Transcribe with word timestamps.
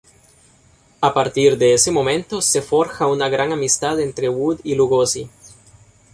A 0.99 1.13
partir 1.13 1.59
de 1.59 1.75
ese 1.75 1.91
momento, 1.91 2.41
se 2.41 2.63
forja 2.63 3.05
una 3.05 3.29
gran 3.29 3.51
amistad 3.51 3.99
entre 3.99 4.29
Wood 4.29 4.59
y 4.63 4.73
Lugosi. 4.73 5.29